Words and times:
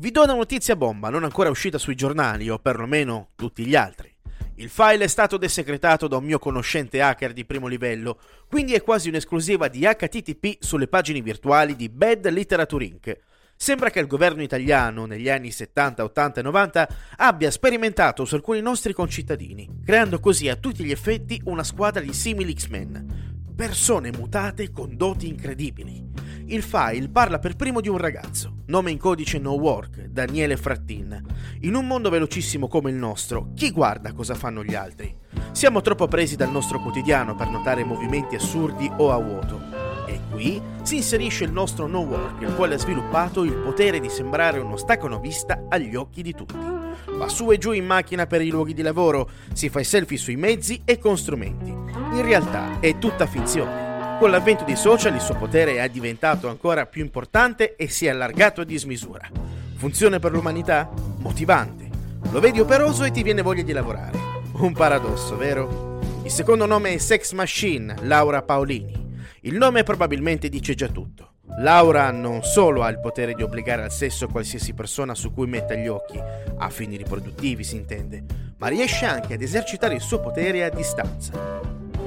Vi 0.00 0.12
do 0.12 0.22
una 0.22 0.34
notizia 0.34 0.76
bomba, 0.76 1.08
non 1.08 1.24
ancora 1.24 1.50
uscita 1.50 1.76
sui 1.76 1.96
giornali, 1.96 2.48
o 2.48 2.60
perlomeno 2.60 3.30
tutti 3.34 3.66
gli 3.66 3.74
altri. 3.74 4.08
Il 4.54 4.68
file 4.68 5.02
è 5.02 5.08
stato 5.08 5.36
desecretato 5.36 6.06
da 6.06 6.18
un 6.18 6.24
mio 6.24 6.38
conoscente 6.38 7.02
hacker 7.02 7.32
di 7.32 7.44
primo 7.44 7.66
livello, 7.66 8.20
quindi 8.46 8.74
è 8.74 8.82
quasi 8.82 9.08
un'esclusiva 9.08 9.66
di 9.66 9.80
HTTP 9.80 10.58
sulle 10.60 10.86
pagine 10.86 11.20
virtuali 11.20 11.74
di 11.74 11.88
Bad 11.88 12.28
Literature 12.28 12.84
Inc. 12.84 13.18
Sembra 13.56 13.90
che 13.90 13.98
il 13.98 14.06
governo 14.06 14.42
italiano, 14.42 15.04
negli 15.04 15.28
anni 15.28 15.50
70, 15.50 16.04
80 16.04 16.38
e 16.38 16.42
90, 16.44 16.88
abbia 17.16 17.50
sperimentato 17.50 18.24
su 18.24 18.36
alcuni 18.36 18.60
nostri 18.60 18.92
concittadini, 18.92 19.80
creando 19.84 20.20
così 20.20 20.48
a 20.48 20.54
tutti 20.54 20.84
gli 20.84 20.92
effetti 20.92 21.42
una 21.46 21.64
squadra 21.64 22.02
di 22.02 22.12
simili 22.12 22.54
X-Men. 22.54 23.42
Persone 23.56 24.12
mutate 24.12 24.70
con 24.70 24.96
doti 24.96 25.26
incredibili. 25.26 26.06
Il 26.50 26.62
file 26.62 27.10
parla 27.10 27.38
per 27.38 27.56
primo 27.56 27.82
di 27.82 27.90
un 27.90 27.98
ragazzo, 27.98 28.60
nome 28.68 28.90
in 28.90 28.96
codice 28.96 29.38
no 29.38 29.52
work, 29.52 30.06
Daniele 30.06 30.56
Frattin. 30.56 31.22
In 31.60 31.74
un 31.74 31.86
mondo 31.86 32.08
velocissimo 32.08 32.68
come 32.68 32.88
il 32.88 32.96
nostro, 32.96 33.50
chi 33.54 33.70
guarda 33.70 34.14
cosa 34.14 34.34
fanno 34.34 34.64
gli 34.64 34.74
altri? 34.74 35.14
Siamo 35.52 35.82
troppo 35.82 36.08
presi 36.08 36.36
dal 36.36 36.50
nostro 36.50 36.80
quotidiano 36.80 37.34
per 37.34 37.48
notare 37.48 37.84
movimenti 37.84 38.34
assurdi 38.34 38.90
o 38.96 39.12
a 39.12 39.18
vuoto. 39.18 39.60
E 40.06 40.20
qui 40.30 40.58
si 40.80 40.96
inserisce 40.96 41.44
il 41.44 41.52
nostro 41.52 41.86
no 41.86 42.00
work, 42.00 42.40
il 42.40 42.54
quale 42.54 42.76
ha 42.76 42.78
sviluppato 42.78 43.44
il 43.44 43.52
potere 43.52 44.00
di 44.00 44.08
sembrare 44.08 44.58
uno 44.58 44.78
staccanovista 44.78 45.66
agli 45.68 45.94
occhi 45.96 46.22
di 46.22 46.32
tutti. 46.32 46.56
Va 47.18 47.28
su 47.28 47.52
e 47.52 47.58
giù 47.58 47.72
in 47.72 47.84
macchina 47.84 48.26
per 48.26 48.40
i 48.40 48.48
luoghi 48.48 48.72
di 48.72 48.80
lavoro, 48.80 49.28
si 49.52 49.68
fa 49.68 49.80
i 49.80 49.84
selfie 49.84 50.16
sui 50.16 50.36
mezzi 50.36 50.80
e 50.86 50.98
con 50.98 51.18
strumenti. 51.18 51.68
In 51.68 52.22
realtà 52.22 52.80
è 52.80 52.96
tutta 52.96 53.26
finzione. 53.26 53.87
Con 54.18 54.30
l'avvento 54.30 54.64
dei 54.64 54.74
social 54.74 55.14
il 55.14 55.20
suo 55.20 55.36
potere 55.36 55.80
è 55.80 55.88
diventato 55.88 56.48
ancora 56.48 56.86
più 56.86 57.02
importante 57.02 57.76
e 57.76 57.86
si 57.86 58.06
è 58.06 58.08
allargato 58.08 58.62
a 58.62 58.64
dismisura. 58.64 59.30
Funzione 59.76 60.18
per 60.18 60.32
l'umanità? 60.32 60.90
Motivante. 61.18 61.88
Lo 62.32 62.40
vedi 62.40 62.58
operoso 62.58 63.04
e 63.04 63.12
ti 63.12 63.22
viene 63.22 63.42
voglia 63.42 63.62
di 63.62 63.70
lavorare. 63.70 64.18
Un 64.54 64.72
paradosso, 64.72 65.36
vero? 65.36 66.00
Il 66.24 66.32
secondo 66.32 66.66
nome 66.66 66.94
è 66.94 66.98
Sex 66.98 67.30
Machine, 67.30 67.94
Laura 68.00 68.42
Paolini. 68.42 69.20
Il 69.42 69.54
nome 69.54 69.84
probabilmente 69.84 70.48
dice 70.48 70.74
già 70.74 70.88
tutto. 70.88 71.34
Laura 71.60 72.10
non 72.10 72.42
solo 72.42 72.82
ha 72.82 72.88
il 72.88 72.98
potere 72.98 73.34
di 73.34 73.44
obbligare 73.44 73.84
al 73.84 73.92
sesso 73.92 74.26
qualsiasi 74.26 74.74
persona 74.74 75.14
su 75.14 75.32
cui 75.32 75.46
metta 75.46 75.74
gli 75.74 75.86
occhi, 75.86 76.20
a 76.58 76.68
fini 76.70 76.96
riproduttivi 76.96 77.62
si 77.62 77.76
intende, 77.76 78.24
ma 78.56 78.66
riesce 78.66 79.06
anche 79.06 79.34
ad 79.34 79.42
esercitare 79.42 79.94
il 79.94 80.00
suo 80.00 80.18
potere 80.18 80.64
a 80.64 80.70
distanza. 80.70 81.57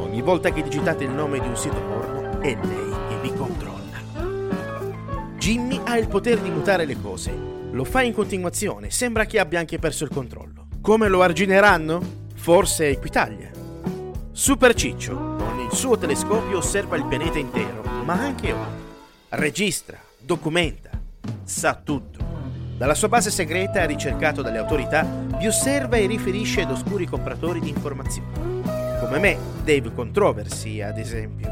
Ogni 0.01 0.21
volta 0.23 0.51
che 0.51 0.63
digitate 0.63 1.03
il 1.03 1.11
nome 1.11 1.39
di 1.39 1.47
un 1.47 1.55
sito 1.55 1.79
porno, 1.79 2.39
è 2.41 2.57
lei 2.59 2.89
che 3.07 3.19
vi 3.21 3.33
controlla. 3.33 3.79
Jimmy 5.37 5.79
ha 5.85 5.95
il 5.97 6.07
potere 6.07 6.41
di 6.41 6.49
mutare 6.49 6.85
le 6.85 6.99
cose. 6.99 7.31
Lo 7.71 7.83
fa 7.83 8.01
in 8.01 8.11
continuazione, 8.11 8.89
sembra 8.89 9.25
che 9.25 9.39
abbia 9.39 9.59
anche 9.59 9.77
perso 9.77 10.03
il 10.03 10.09
controllo. 10.09 10.67
Come 10.81 11.07
lo 11.07 11.21
argineranno? 11.21 12.01
Forse 12.33 12.89
Equitalia. 12.89 13.51
Super 14.31 14.73
Ciccio, 14.73 15.35
con 15.37 15.59
il 15.59 15.71
suo 15.71 15.97
telescopio 15.97 16.57
osserva 16.57 16.97
il 16.97 17.05
pianeta 17.05 17.37
intero, 17.37 17.83
ma 18.03 18.13
anche 18.13 18.51
oltre. 18.51 18.89
Registra, 19.29 19.99
documenta, 20.19 20.89
sa 21.43 21.75
tutto. 21.75 22.19
Dalla 22.75 22.95
sua 22.95 23.07
base 23.07 23.29
segreta, 23.29 23.85
ricercato 23.85 24.41
dalle 24.41 24.57
autorità, 24.57 25.05
vi 25.37 25.45
osserva 25.45 25.97
e 25.97 26.07
riferisce 26.07 26.61
ad 26.61 26.71
oscuri 26.71 27.05
compratori 27.05 27.59
di 27.59 27.69
informazioni 27.69 28.50
come 29.01 29.17
me, 29.17 29.37
Dave 29.63 29.91
Controversy 29.93 30.79
ad 30.79 30.99
esempio. 30.99 31.49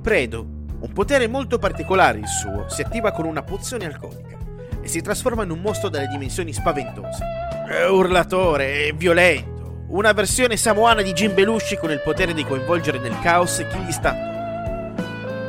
Predo, 0.00 0.46
un 0.78 0.92
potere 0.92 1.26
molto 1.26 1.58
particolare 1.58 2.18
il 2.18 2.28
suo, 2.28 2.68
si 2.68 2.80
attiva 2.80 3.10
con 3.10 3.26
una 3.26 3.42
pozione 3.42 3.86
alcolica 3.86 4.38
e 4.80 4.86
si 4.86 5.02
trasforma 5.02 5.42
in 5.42 5.50
un 5.50 5.60
mostro 5.60 5.88
dalle 5.88 6.06
dimensioni 6.06 6.52
spaventose. 6.52 7.24
È 7.68 7.88
urlatore, 7.88 8.86
è 8.86 8.92
violento, 8.92 9.86
una 9.88 10.12
versione 10.12 10.56
samoana 10.56 11.02
di 11.02 11.12
Jim 11.12 11.34
Belushi 11.34 11.76
con 11.76 11.90
il 11.90 12.00
potere 12.00 12.32
di 12.32 12.44
coinvolgere 12.44 13.00
nel 13.00 13.18
caos 13.18 13.66
chi 13.68 13.78
gli 13.80 13.90
sta 13.92 14.28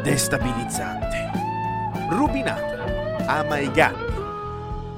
destabilizzante. 0.02 1.30
Rubinato, 2.10 3.24
ama 3.28 3.60
i 3.60 3.72
gatti. 3.72 4.12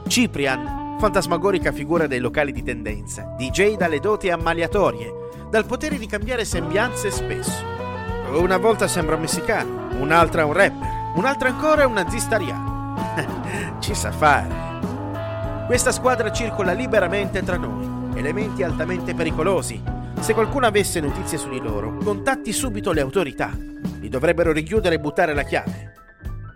Ciprian, 0.08 0.96
fantasmagorica 1.00 1.74
figura 1.74 2.08
dei 2.08 2.20
locali 2.20 2.54
di 2.54 2.64
tendenza, 2.64 3.36
DJ 3.38 3.76
dalle 3.76 4.00
doti 4.00 4.30
ammaliatorie, 4.30 5.23
dal 5.54 5.68
potere 5.68 6.00
di 6.00 6.08
cambiare 6.08 6.46
sembianze 6.46 7.12
spesso. 7.12 7.64
Una 8.32 8.58
volta 8.58 8.88
sembra 8.88 9.14
un 9.14 9.22
messicano, 9.22 9.88
un'altra 10.00 10.48
un 10.48 10.54
rapper, 10.54 11.12
un'altra 11.14 11.50
ancora 11.50 11.86
un 11.86 11.94
nazista 11.94 12.38
ariano. 12.38 13.78
Ci 13.78 13.94
sa 13.94 14.12
fare. 14.12 15.68
Questa 15.68 15.92
squadra 15.92 16.32
circola 16.32 16.74
liberamente 16.74 17.44
tra 17.44 17.58
noi, 17.58 18.18
elementi 18.18 18.64
altamente 18.64 19.14
pericolosi. 19.14 19.80
Se 20.22 20.34
qualcuno 20.34 20.66
avesse 20.66 21.00
notizie 21.00 21.38
su 21.38 21.48
di 21.50 21.60
loro, 21.60 21.98
contatti 21.98 22.52
subito 22.52 22.92
le 22.92 23.02
autorità. 23.02 23.52
Li 24.00 24.10
dovrebbero 24.10 24.52
richiudere 24.52 24.96
e 24.96 25.00
buttare 25.00 25.36
la 25.36 25.44
chiave. 25.44 25.94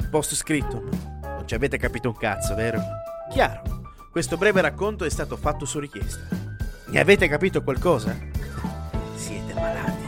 Post 0.10 0.34
scritto. 0.34 0.90
Non 1.22 1.44
ci 1.46 1.54
avete 1.54 1.78
capito 1.78 2.10
un 2.10 2.18
cazzo, 2.18 2.56
vero? 2.56 2.82
Chiaro. 3.30 3.62
Questo 4.10 4.38
breve 4.38 4.62
racconto 4.62 5.06
è 5.06 5.10
stato 5.12 5.38
fatto 5.38 5.66
su 5.66 5.78
richiesta. 5.78 6.26
Ne 6.88 7.00
avete 7.00 7.28
capito 7.28 7.62
qualcosa? 7.62 8.37
mà 9.62 9.74
làm 9.74 9.90
gì? 10.02 10.07